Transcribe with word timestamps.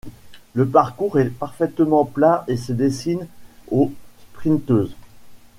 Le 0.55 0.67
parcours 0.67 1.19
est 1.19 1.29
parfaitement 1.29 2.05
plat 2.05 2.43
et 2.47 2.57
se 2.57 2.71
destine 2.73 3.27
aux 3.69 3.91
sprinteuses. 4.33 4.95